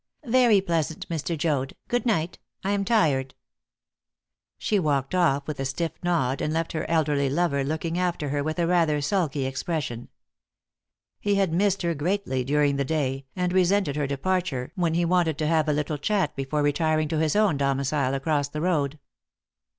[0.25, 1.37] "Very pleasant, Mr.
[1.37, 1.75] Joad.
[1.87, 3.35] Good night; I am tired."
[4.57, 8.43] She walked off with a stiff nod, and left her elderly lover looking after her
[8.43, 10.09] with a rather sulky expression.
[11.19, 15.37] He had missed her greatly during the day, and resented her departure when he wanted
[15.37, 18.97] to have a little chat before retiring to his own domicile across the road.